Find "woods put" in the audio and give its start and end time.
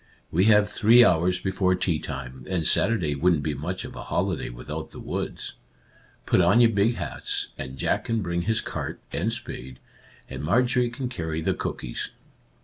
4.99-6.41